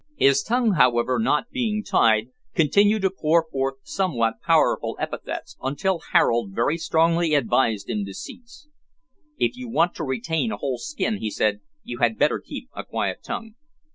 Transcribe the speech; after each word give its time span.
His 0.15 0.41
tongue, 0.41 0.71
however, 0.71 1.19
not 1.19 1.51
being 1.51 1.83
tied, 1.83 2.29
continued 2.55 3.03
to 3.03 3.11
pour 3.11 3.45
forth 3.51 3.75
somewhat 3.83 4.41
powerful 4.41 4.97
epithets, 4.99 5.55
until 5.61 6.01
Harold 6.11 6.53
very 6.55 6.77
strongly 6.79 7.35
advised 7.35 7.87
him 7.87 8.03
to 8.05 8.13
cease. 8.15 8.67
"If 9.37 9.55
you 9.55 9.69
want 9.69 9.93
to 9.97 10.03
retain 10.03 10.51
a 10.51 10.57
whole 10.57 10.79
skin," 10.79 11.17
he 11.17 11.29
said, 11.29 11.59
"you 11.83 11.99
had 11.99 12.17
better 12.17 12.39
keep 12.39 12.71
a 12.73 12.83
quiet 12.83 13.19
tongue." 13.23 13.53